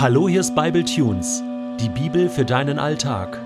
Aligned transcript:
Hallo, 0.00 0.28
hier 0.28 0.38
ist 0.38 0.54
Bible 0.54 0.84
Tunes, 0.84 1.42
die 1.80 1.88
Bibel 1.88 2.28
für 2.28 2.44
deinen 2.44 2.78
Alltag. 2.78 3.40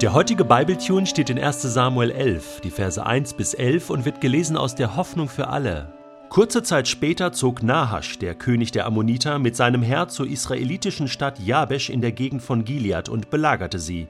Der 0.00 0.12
heutige 0.12 0.44
Bible 0.44 0.78
Tune 0.78 1.06
steht 1.06 1.28
in 1.28 1.40
1. 1.40 1.60
Samuel 1.62 2.12
11, 2.12 2.60
die 2.60 2.70
Verse 2.70 3.04
1 3.04 3.34
bis 3.34 3.52
11 3.52 3.90
und 3.90 4.04
wird 4.04 4.20
gelesen 4.20 4.56
aus 4.56 4.76
der 4.76 4.94
Hoffnung 4.94 5.28
für 5.28 5.48
alle. 5.48 5.92
Kurze 6.28 6.62
Zeit 6.62 6.86
später 6.86 7.32
zog 7.32 7.64
Nahasch, 7.64 8.16
der 8.20 8.36
König 8.36 8.70
der 8.70 8.86
Ammoniter, 8.86 9.40
mit 9.40 9.56
seinem 9.56 9.82
Heer 9.82 10.06
zur 10.06 10.28
israelitischen 10.28 11.08
Stadt 11.08 11.40
Jabesh 11.40 11.90
in 11.90 12.00
der 12.00 12.12
Gegend 12.12 12.42
von 12.42 12.64
Gilead 12.64 13.08
und 13.08 13.30
belagerte 13.30 13.80
sie. 13.80 14.06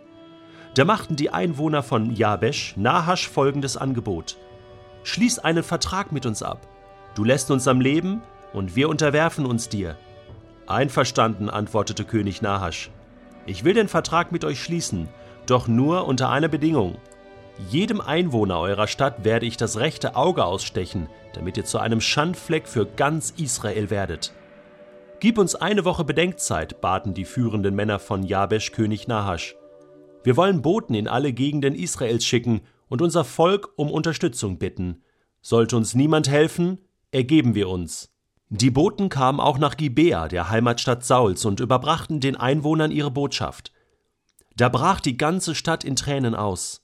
Da 0.75 0.85
machten 0.85 1.17
die 1.17 1.31
Einwohner 1.31 1.83
von 1.83 2.15
Jabesh 2.15 2.75
Nahasch 2.77 3.31
folgendes 3.31 3.79
Angebot: 3.79 4.37
Schließ 5.05 5.39
einen 5.39 5.63
Vertrag 5.63 6.13
mit 6.13 6.27
uns 6.27 6.43
ab. 6.43 6.69
Du 7.15 7.25
lässt 7.25 7.51
uns 7.51 7.67
am 7.67 7.81
Leben 7.81 8.21
und 8.53 8.77
wir 8.77 8.91
unterwerfen 8.91 9.47
uns 9.47 9.71
dir. 9.71 9.97
Einverstanden, 10.67 11.49
antwortete 11.49 12.05
König 12.05 12.43
Nahasch. 12.43 12.91
Ich 13.47 13.65
will 13.65 13.75
den 13.75 13.89
Vertrag 13.89 14.33
mit 14.33 14.45
euch 14.45 14.63
schließen, 14.63 15.09
doch 15.47 15.69
nur 15.69 16.07
unter 16.07 16.31
einer 16.31 16.49
Bedingung. 16.49 16.99
Jedem 17.71 18.01
Einwohner 18.01 18.59
eurer 18.59 18.87
Stadt 18.87 19.25
werde 19.25 19.47
ich 19.47 19.57
das 19.57 19.79
rechte 19.79 20.17
Auge 20.17 20.45
ausstechen, 20.45 21.09
damit 21.33 21.57
ihr 21.57 21.65
zu 21.65 21.79
einem 21.79 22.01
Schandfleck 22.01 22.69
für 22.69 22.85
ganz 22.85 23.31
Israel 23.31 23.91
werdet. 23.91 24.33
Gib 25.21 25.39
uns 25.39 25.55
eine 25.55 25.85
Woche 25.85 26.05
Bedenkzeit, 26.05 26.81
baten 26.81 27.15
die 27.15 27.25
führenden 27.25 27.75
Männer 27.75 27.99
von 27.99 28.23
Jabesh 28.23 28.73
König 28.73 29.09
Nahasch. 29.09 29.57
Wir 30.25 30.37
wollen 30.37 30.61
Boten 30.61 30.95
in 30.95 31.09
alle 31.09 31.33
Gegenden 31.33 31.75
Israels 31.75 32.25
schicken 32.25 32.61
und 32.89 33.01
unser 33.01 33.25
Volk 33.25 33.71
um 33.77 33.91
Unterstützung 33.91 34.59
bitten. 34.59 35.03
Sollte 35.41 35.77
uns 35.77 35.95
niemand 35.95 36.29
helfen, 36.29 36.81
ergeben 37.13 37.55
wir 37.55 37.69
uns. 37.69 38.11
Die 38.49 38.71
Boten 38.71 39.09
kamen 39.09 39.41
auch 39.41 39.59
nach 39.59 39.77
Gibea, 39.77 40.29
der 40.29 40.51
Heimatstadt 40.51 41.05
Sauls, 41.05 41.45
und 41.45 41.59
überbrachten 41.59 42.21
den 42.21 42.37
Einwohnern 42.37 42.93
ihre 42.93 43.11
Botschaft. 43.11 43.73
Da 44.57 44.69
brach 44.69 45.01
die 45.01 45.17
ganze 45.17 45.55
Stadt 45.55 45.83
in 45.83 45.97
Tränen 45.97 46.35
aus. 46.35 46.83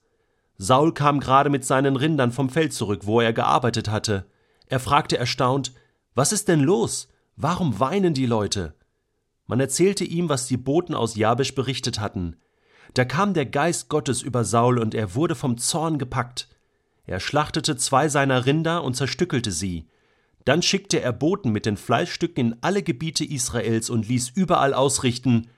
Saul 0.59 0.93
kam 0.93 1.21
gerade 1.21 1.51
mit 1.51 1.65
seinen 1.65 1.97
Rindern 1.97 2.33
vom 2.33 2.51
Feld 2.51 2.73
zurück, 2.73 3.03
wo 3.05 3.21
er 3.21 3.33
gearbeitet 3.33 3.89
hatte. 3.89 4.27
Er 4.67 4.81
fragte 4.81 5.17
erstaunt, 5.17 5.73
was 6.15 6.33
ist 6.33 6.49
denn 6.49 6.61
los? 6.61 7.09
Warum 7.37 7.79
weinen 7.81 8.13
die 8.13 8.27
Leute? 8.27 8.75
Man 9.47 9.61
erzählte 9.61 10.05
ihm, 10.05 10.29
was 10.29 10.47
die 10.47 10.57
Boten 10.57 10.95
aus 10.95 11.17
Jabesch 11.17 11.55
berichtet 11.55 12.01
hatten. 12.01 12.37
Da 12.95 13.05
kam 13.05 13.35
der 13.35 13.47
Geist 13.47 13.89
Gottes 13.89 14.21
über 14.21 14.45
Saul 14.45 14.79
und 14.79 14.95
er 14.95 15.15
wurde 15.15 15.35
vom 15.35 15.57
Zorn 15.59 15.99
gepackt. 15.99 16.49
Er 17.07 17.21
schlachtete 17.21 17.77
zwei 17.77 18.09
seiner 18.09 18.47
Rinder 18.47 18.85
und 18.85 18.95
zerstückelte 18.95 19.51
sie. 19.51 19.89
Dann 20.45 20.63
schickte 20.63 21.01
er 21.01 21.13
Boten 21.13 21.53
mit 21.53 21.67
den 21.67 21.77
Fleischstücken 21.77 22.53
in 22.53 22.57
alle 22.61 22.83
Gebiete 22.83 23.25
Israels 23.25 23.91
und 23.91 24.09
ließ 24.09 24.31
überall 24.31 24.75
ausrichten, 24.75 25.49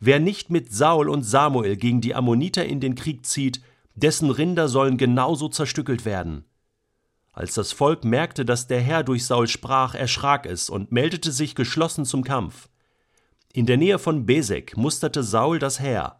wer 0.00 0.20
nicht 0.20 0.50
mit 0.50 0.72
Saul 0.72 1.08
und 1.08 1.22
Samuel 1.22 1.76
gegen 1.76 2.00
die 2.00 2.14
Ammoniter 2.14 2.64
in 2.64 2.80
den 2.80 2.94
Krieg 2.94 3.26
zieht, 3.26 3.60
dessen 3.94 4.30
Rinder 4.30 4.68
sollen 4.68 4.96
genauso 4.96 5.48
zerstückelt 5.48 6.04
werden. 6.04 6.44
Als 7.32 7.54
das 7.54 7.72
Volk 7.72 8.04
merkte, 8.04 8.44
dass 8.44 8.66
der 8.66 8.80
Herr 8.80 9.04
durch 9.04 9.24
Saul 9.24 9.48
sprach, 9.48 9.94
erschrak 9.94 10.46
es 10.46 10.68
und 10.68 10.92
meldete 10.92 11.32
sich 11.32 11.54
geschlossen 11.54 12.04
zum 12.04 12.24
Kampf. 12.24 12.68
In 13.52 13.66
der 13.66 13.76
Nähe 13.76 13.98
von 13.98 14.26
Besek 14.26 14.76
musterte 14.76 15.22
Saul 15.22 15.58
das 15.58 15.80
Heer. 15.80 16.18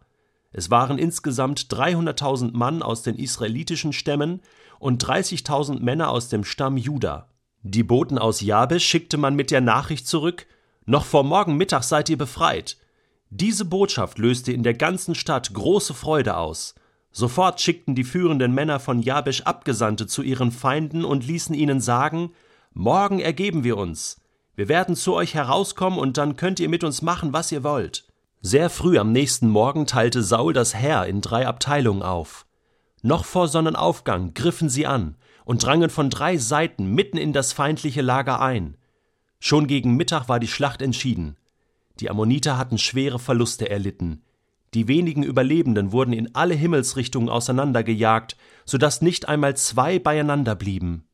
Es 0.51 0.69
waren 0.69 0.99
insgesamt 0.99 1.61
300.000 1.71 2.55
Mann 2.55 2.83
aus 2.83 3.01
den 3.01 3.15
israelitischen 3.15 3.91
Stämmen 3.91 4.41
und 4.79 5.03
30.000 5.03 5.79
Männer 5.79 6.09
aus 6.09 6.29
dem 6.29 6.43
Stamm 6.43 6.77
Juda. 6.77 7.27
Die 7.63 7.83
Boten 7.83 8.17
aus 8.17 8.41
Jabesh 8.41 8.85
schickte 8.85 9.17
man 9.17 9.35
mit 9.35 9.49
der 9.49 9.61
Nachricht 9.61 10.05
zurück, 10.05 10.45
noch 10.85 11.05
vor 11.05 11.23
morgen 11.23 11.55
Mittag 11.55 11.83
seid 11.83 12.09
ihr 12.09 12.17
befreit. 12.17 12.77
Diese 13.29 13.63
Botschaft 13.63 14.19
löste 14.19 14.51
in 14.51 14.63
der 14.63 14.73
ganzen 14.73 15.15
Stadt 15.15 15.53
große 15.53 15.93
Freude 15.93 16.35
aus. 16.35 16.75
Sofort 17.13 17.61
schickten 17.61 17.95
die 17.95 18.03
führenden 18.03 18.53
Männer 18.53 18.81
von 18.81 19.01
Jabesh 19.01 19.43
Abgesandte 19.43 20.07
zu 20.07 20.23
ihren 20.23 20.51
Feinden 20.51 21.05
und 21.05 21.25
ließen 21.25 21.55
ihnen 21.55 21.79
sagen, 21.79 22.31
Morgen 22.73 23.19
ergeben 23.19 23.63
wir 23.63 23.77
uns. 23.77 24.19
Wir 24.55 24.67
werden 24.67 24.95
zu 24.95 25.13
euch 25.13 25.33
herauskommen 25.33 25.99
und 25.99 26.17
dann 26.17 26.35
könnt 26.35 26.59
ihr 26.59 26.69
mit 26.69 26.83
uns 26.83 27.01
machen, 27.01 27.31
was 27.31 27.51
ihr 27.51 27.63
wollt. 27.63 28.05
Sehr 28.41 28.69
früh 28.69 28.97
am 28.97 29.11
nächsten 29.13 29.47
Morgen 29.47 29.85
teilte 29.85 30.21
Saul 30.21 30.51
das 30.51 30.75
Heer 30.75 31.05
in 31.05 31.21
drei 31.21 31.47
Abteilungen 31.47 32.03
auf. 32.03 32.45
Noch 33.03 33.25
vor 33.25 33.47
Sonnenaufgang 33.47 34.33
griffen 34.33 34.69
sie 34.69 34.85
an, 34.85 35.15
und 35.45 35.63
drangen 35.63 35.89
von 35.89 36.09
drei 36.09 36.37
Seiten 36.37 36.93
mitten 36.93 37.17
in 37.17 37.33
das 37.33 37.53
feindliche 37.53 38.01
Lager 38.01 38.41
ein. 38.41 38.77
Schon 39.39 39.67
gegen 39.67 39.95
Mittag 39.95 40.29
war 40.29 40.39
die 40.39 40.47
Schlacht 40.47 40.81
entschieden. 40.81 41.37
Die 41.99 42.09
Ammoniter 42.09 42.57
hatten 42.57 42.77
schwere 42.77 43.19
Verluste 43.19 43.69
erlitten. 43.69 44.23
Die 44.73 44.87
wenigen 44.87 45.21
Überlebenden 45.23 45.91
wurden 45.91 46.13
in 46.13 46.33
alle 46.33 46.55
Himmelsrichtungen 46.55 47.29
auseinandergejagt, 47.29 48.35
so 48.65 48.77
dass 48.77 49.01
nicht 49.01 49.27
einmal 49.27 49.55
zwei 49.55 49.99
beieinander 49.99 50.55
blieben. 50.55 51.07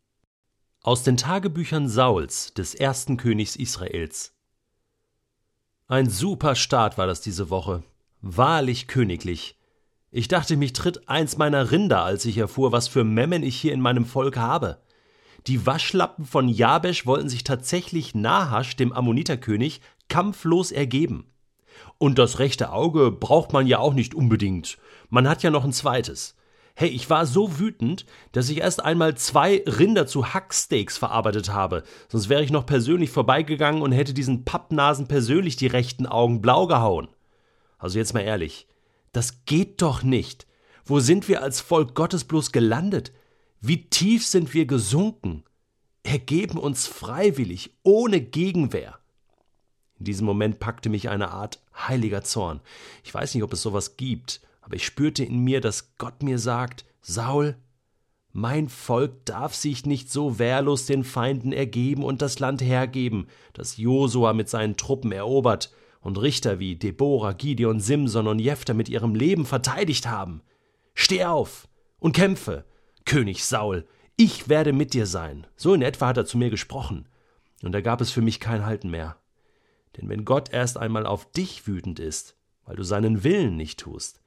Aus 0.81 1.03
den 1.03 1.17
Tagebüchern 1.17 1.89
Sauls, 1.89 2.53
des 2.53 2.73
ersten 2.73 3.17
Königs 3.17 3.57
Israels. 3.57 4.33
Ein 5.87 6.09
super 6.09 6.55
Start 6.55 6.97
war 6.97 7.07
das 7.07 7.19
diese 7.19 7.49
Woche. 7.49 7.83
Wahrlich 8.21 8.87
königlich. 8.87 9.58
Ich 10.11 10.27
dachte, 10.27 10.57
mich 10.57 10.73
tritt 10.73 11.07
eins 11.07 11.37
meiner 11.37 11.69
Rinder, 11.71 12.03
als 12.03 12.25
ich 12.25 12.37
erfuhr, 12.37 12.71
was 12.71 12.87
für 12.87 13.03
Memmen 13.03 13.43
ich 13.43 13.55
hier 13.55 13.73
in 13.73 13.81
meinem 13.81 14.05
Volk 14.05 14.37
habe. 14.37 14.79
Die 15.45 15.67
Waschlappen 15.67 16.25
von 16.25 16.49
Jabesch 16.49 17.05
wollten 17.05 17.29
sich 17.29 17.43
tatsächlich 17.43 18.15
Nahasch, 18.15 18.75
dem 18.75 18.91
Ammoniterkönig, 18.91 19.81
kampflos 20.07 20.71
ergeben. 20.71 21.31
Und 21.99 22.17
das 22.17 22.39
rechte 22.39 22.71
Auge 22.71 23.11
braucht 23.11 23.53
man 23.53 23.67
ja 23.67 23.77
auch 23.77 23.93
nicht 23.93 24.15
unbedingt. 24.15 24.79
Man 25.09 25.29
hat 25.29 25.43
ja 25.43 25.51
noch 25.51 25.63
ein 25.63 25.73
zweites. 25.73 26.35
Hey, 26.75 26.89
ich 26.89 27.09
war 27.09 27.25
so 27.25 27.59
wütend, 27.59 28.05
dass 28.31 28.49
ich 28.49 28.59
erst 28.59 28.83
einmal 28.83 29.15
zwei 29.15 29.63
Rinder 29.67 30.07
zu 30.07 30.33
Hacksteaks 30.33 30.97
verarbeitet 30.97 31.51
habe. 31.51 31.83
Sonst 32.07 32.29
wäre 32.29 32.43
ich 32.43 32.51
noch 32.51 32.65
persönlich 32.65 33.11
vorbeigegangen 33.11 33.81
und 33.81 33.91
hätte 33.91 34.13
diesen 34.13 34.43
Pappnasen 34.43 35.07
persönlich 35.07 35.55
die 35.55 35.67
rechten 35.67 36.07
Augen 36.07 36.41
blau 36.41 36.67
gehauen. 36.67 37.09
Also 37.77 37.99
jetzt 37.99 38.13
mal 38.13 38.21
ehrlich. 38.21 38.65
Das 39.11 39.45
geht 39.45 39.81
doch 39.81 40.03
nicht. 40.03 40.47
Wo 40.85 40.99
sind 40.99 41.27
wir 41.27 41.41
als 41.43 41.61
Volk 41.61 41.95
Gottes 41.95 42.23
bloß 42.23 42.51
gelandet? 42.51 43.11
Wie 43.61 43.89
tief 43.89 44.25
sind 44.25 44.53
wir 44.53 44.65
gesunken? 44.65 45.43
Ergeben 46.03 46.57
uns 46.57 46.87
freiwillig, 46.87 47.75
ohne 47.83 48.21
Gegenwehr. 48.21 48.99
In 49.99 50.05
diesem 50.05 50.25
Moment 50.25 50.59
packte 50.59 50.89
mich 50.89 51.09
eine 51.09 51.31
Art 51.31 51.61
heiliger 51.75 52.23
Zorn. 52.23 52.61
Ich 53.03 53.13
weiß 53.13 53.35
nicht, 53.35 53.43
ob 53.43 53.53
es 53.53 53.61
sowas 53.61 53.97
gibt, 53.97 54.41
aber 54.61 54.75
ich 54.75 54.85
spürte 54.85 55.23
in 55.23 55.39
mir, 55.39 55.61
dass 55.61 55.95
Gott 55.97 56.23
mir 56.23 56.39
sagt, 56.39 56.85
Saul, 57.01 57.57
mein 58.31 58.69
Volk 58.69 59.25
darf 59.25 59.55
sich 59.55 59.85
nicht 59.85 60.11
so 60.11 60.39
wehrlos 60.39 60.85
den 60.85 61.03
Feinden 61.03 61.51
ergeben 61.51 62.03
und 62.03 62.21
das 62.21 62.39
Land 62.39 62.61
hergeben, 62.61 63.27
das 63.53 63.77
Josua 63.77 64.33
mit 64.33 64.49
seinen 64.49 64.77
Truppen 64.77 65.11
erobert 65.11 65.71
und 66.01 66.17
Richter 66.17 66.59
wie 66.59 66.75
Deborah, 66.75 67.33
Gideon, 67.33 67.79
Simson 67.79 68.27
und 68.27 68.39
Jephthah 68.39 68.73
mit 68.73 68.89
ihrem 68.89 69.15
Leben 69.15 69.45
verteidigt 69.45 70.07
haben. 70.07 70.41
Steh 70.93 71.25
auf 71.25 71.67
und 71.99 72.15
kämpfe, 72.15 72.65
König 73.05 73.43
Saul, 73.43 73.85
ich 74.15 74.49
werde 74.49 74.73
mit 74.73 74.93
dir 74.93 75.05
sein. 75.05 75.47
So 75.55 75.73
in 75.73 75.81
etwa 75.81 76.07
hat 76.07 76.17
er 76.17 76.25
zu 76.25 76.37
mir 76.37 76.49
gesprochen. 76.49 77.07
Und 77.63 77.71
da 77.71 77.81
gab 77.81 78.01
es 78.01 78.11
für 78.11 78.21
mich 78.21 78.39
kein 78.39 78.65
Halten 78.65 78.89
mehr. 78.89 79.17
Denn 79.97 80.09
wenn 80.09 80.25
Gott 80.25 80.51
erst 80.51 80.77
einmal 80.77 81.05
auf 81.05 81.31
dich 81.31 81.67
wütend 81.67 81.99
ist, 81.99 82.35
weil 82.65 82.75
du 82.75 82.83
seinen 82.83 83.23
Willen 83.23 83.55
nicht 83.55 83.79
tust, 83.79 84.21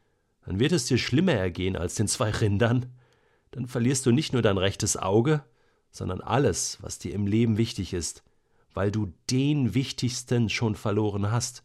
dann 0.44 0.59
wird 0.59 0.72
es 0.72 0.87
dir 0.87 0.99
schlimmer 0.99 1.34
ergehen 1.34 1.77
als 1.77 1.94
den 1.94 2.09
zwei 2.09 2.31
Rindern. 2.31 2.87
Dann 3.53 3.66
verlierst 3.66 4.05
du 4.06 4.11
nicht 4.11 4.32
nur 4.32 4.43
dein 4.43 4.59
rechtes 4.59 4.97
Auge, 4.97 5.44
sondern 5.91 6.21
alles, 6.21 6.78
was 6.81 6.99
dir 6.99 7.15
im 7.15 7.27
Leben 7.27 7.59
wichtig 7.59 7.93
ist, 7.93 8.25
weil 8.75 8.91
du 8.91 9.12
den 9.31 9.75
wichtigsten 9.75 10.49
schon 10.49 10.75
verloren 10.75 11.31
hast. 11.31 11.62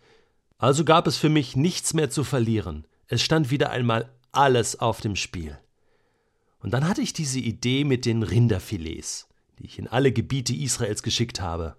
Also 0.57 0.85
gab 0.85 1.07
es 1.07 1.17
für 1.17 1.29
mich 1.29 1.55
nichts 1.55 1.93
mehr 1.93 2.09
zu 2.09 2.23
verlieren. 2.23 2.85
Es 3.07 3.21
stand 3.21 3.51
wieder 3.51 3.69
einmal 3.69 4.11
alles 4.31 4.79
auf 4.79 5.01
dem 5.01 5.15
Spiel. 5.15 5.57
Und 6.59 6.71
dann 6.71 6.87
hatte 6.87 7.01
ich 7.01 7.13
diese 7.13 7.39
Idee 7.39 7.83
mit 7.83 8.05
den 8.05 8.23
Rinderfilets, 8.23 9.27
die 9.59 9.65
ich 9.65 9.79
in 9.79 9.87
alle 9.87 10.11
Gebiete 10.11 10.55
Israels 10.55 11.03
geschickt 11.03 11.39
habe. 11.39 11.75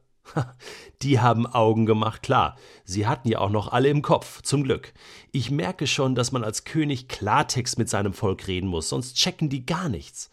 Die 1.02 1.20
haben 1.20 1.46
Augen 1.46 1.86
gemacht, 1.86 2.22
klar. 2.22 2.56
Sie 2.84 3.06
hatten 3.06 3.28
ja 3.28 3.38
auch 3.38 3.50
noch 3.50 3.72
alle 3.72 3.88
im 3.88 4.02
Kopf, 4.02 4.42
zum 4.42 4.64
Glück. 4.64 4.92
Ich 5.32 5.50
merke 5.50 5.86
schon, 5.86 6.14
dass 6.14 6.32
man 6.32 6.44
als 6.44 6.64
König 6.64 7.08
Klartext 7.08 7.78
mit 7.78 7.88
seinem 7.88 8.12
Volk 8.12 8.46
reden 8.46 8.68
muss, 8.68 8.88
sonst 8.88 9.16
checken 9.16 9.48
die 9.48 9.64
gar 9.66 9.88
nichts. 9.88 10.30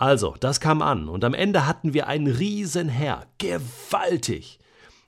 Also, 0.00 0.36
das 0.38 0.60
kam 0.60 0.80
an, 0.80 1.08
und 1.08 1.24
am 1.24 1.34
Ende 1.34 1.66
hatten 1.66 1.92
wir 1.92 2.06
ein 2.06 2.28
Riesenheer. 2.28 3.26
Gewaltig! 3.38 4.60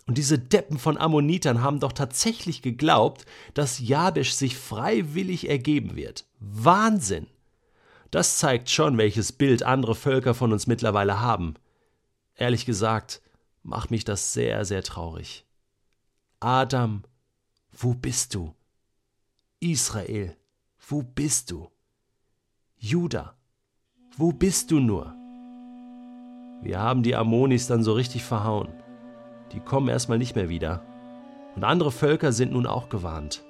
Und 0.09 0.19
diese 0.19 0.37
Deppen 0.37 0.79
von 0.79 0.99
Ammonitern 0.99 1.63
haben 1.63 1.79
doch 1.79 1.93
tatsächlich 1.93 2.61
geglaubt, 2.61 3.25
dass 3.55 3.79
Jabesh 3.79 4.33
sich 4.33 4.57
freiwillig 4.57 5.49
ergeben 5.49 5.95
wird. 5.95 6.25
Wahnsinn! 6.41 7.29
Das 8.11 8.39
zeigt 8.39 8.69
schon, 8.69 8.99
welches 8.99 9.31
Bild 9.31 9.63
andere 9.63 9.95
Völker 9.95 10.35
von 10.35 10.53
uns 10.53 10.67
mittlerweile 10.67 11.21
haben. 11.21 11.55
Ehrlich 12.35 12.67
gesagt, 12.67 13.23
macht 13.63 13.93
mich 13.93 14.05
das 14.05 14.33
sehr, 14.33 14.65
sehr 14.65 14.83
traurig. 14.83 15.45
Adam 16.41 17.05
wo 17.73 17.95
bist 17.95 18.35
du? 18.35 18.55
Israel, 19.61 20.37
wo 20.89 21.03
bist 21.03 21.51
du? 21.51 21.71
Juda, 22.77 23.37
wo 24.21 24.33
bist 24.33 24.71
du 24.71 24.81
nur? 24.81 25.15
Wir 26.61 26.79
haben 26.79 27.03
die 27.03 27.17
Ammonis 27.17 27.67
dann 27.67 27.83
so 27.83 27.95
richtig 27.95 28.23
verhauen. 28.23 28.69
Die 29.53 29.61
kommen 29.61 29.89
erstmal 29.89 30.19
nicht 30.19 30.37
mehr 30.37 30.51
wieder. 30.51 30.83
Und 31.57 31.65
andere 31.65 31.91
Völker 31.91 32.31
sind 32.31 32.53
nun 32.53 32.67
auch 32.67 32.91
gewarnt. 32.91 33.43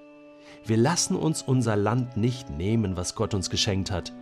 Wir 0.65 0.77
lassen 0.77 1.17
uns 1.17 1.43
unser 1.43 1.75
Land 1.75 2.17
nicht 2.17 2.51
nehmen, 2.51 2.97
was 2.97 3.17
Gott 3.17 3.35
uns 3.35 3.51
geschenkt 3.51 3.91
hat. 3.91 4.13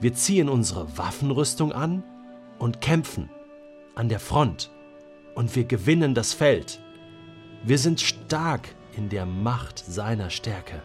Wir 0.00 0.12
ziehen 0.12 0.48
unsere 0.48 0.98
Waffenrüstung 0.98 1.72
an 1.72 2.02
und 2.58 2.80
kämpfen 2.80 3.30
an 3.94 4.08
der 4.08 4.18
Front. 4.18 4.70
Und 5.36 5.54
wir 5.54 5.66
gewinnen 5.66 6.14
das 6.14 6.32
Feld. 6.32 6.80
Wir 7.62 7.78
sind 7.78 8.00
stark 8.00 8.74
in 8.96 9.08
der 9.08 9.24
Macht 9.24 9.78
seiner 9.78 10.30
Stärke. 10.30 10.82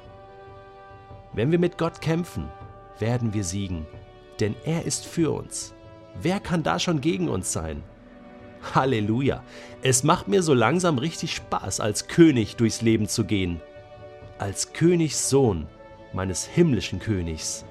Wenn 1.34 1.50
wir 1.50 1.58
mit 1.58 1.80
Gott 1.80 2.02
kämpfen, 2.02 2.46
werden 3.00 3.34
wir 3.34 3.44
siegen, 3.44 3.88
denn 4.40 4.56
er 4.66 4.86
ist 4.86 5.06
für 5.06 5.32
uns. 5.32 5.74
Wer 6.22 6.40
kann 6.40 6.64
da 6.64 6.80
schon 6.80 7.02
gegen 7.02 7.30
uns 7.30 7.52
sein? 7.54 7.84
Halleluja! 8.74 9.44
Es 9.82 10.04
macht 10.04 10.28
mir 10.28 10.44
so 10.44 10.54
langsam 10.54 10.98
richtig 10.98 11.36
Spaß, 11.36 11.80
als 11.80 12.08
König 12.08 12.56
durchs 12.58 12.82
Leben 12.82 13.08
zu 13.08 13.24
gehen. 13.24 13.62
Als 14.38 14.74
Königssohn 14.74 15.68
meines 16.14 16.46
himmlischen 16.46 17.00
Königs. 17.00 17.66